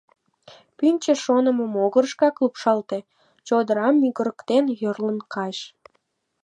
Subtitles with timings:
[0.77, 2.99] Пӱнчӧ шонымо могырышкак лупшалте,
[3.47, 5.59] чодырам мӱгырыктен, йӧрлын кайыш.